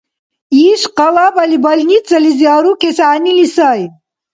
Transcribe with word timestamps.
Иш 0.67 0.81
къалабали 0.97 1.57
больницализи 1.65 2.45
арукес 2.55 2.97
гӀягӀнили 3.03 3.47
сай 3.55 3.81